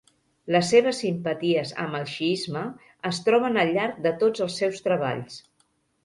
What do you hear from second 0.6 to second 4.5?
seves simpaties amb el xiisme es troben al llarg de tots